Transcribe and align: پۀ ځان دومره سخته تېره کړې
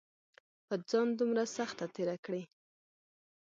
پۀ 0.67 0.75
ځان 0.89 1.07
دومره 1.19 1.43
سخته 1.57 1.85
تېره 1.95 2.15
کړې 2.25 2.41